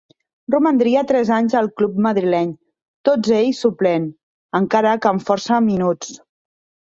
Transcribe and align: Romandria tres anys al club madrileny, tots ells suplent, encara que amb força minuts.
Romandria 0.53 1.01
tres 1.09 1.29
anys 1.35 1.55
al 1.59 1.67
club 1.81 1.99
madrileny, 2.05 2.55
tots 3.09 3.35
ells 3.41 3.61
suplent, 3.65 4.09
encara 4.61 4.95
que 5.03 5.11
amb 5.11 5.27
força 5.27 5.61
minuts. 5.67 6.11